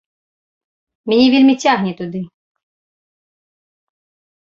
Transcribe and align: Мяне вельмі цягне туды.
Мяне 1.13 1.27
вельмі 1.35 1.55
цягне 1.67 1.91
туды. 2.01 2.21